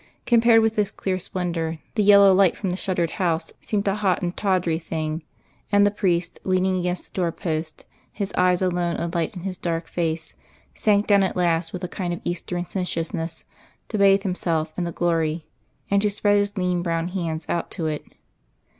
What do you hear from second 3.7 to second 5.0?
a hot and tawdry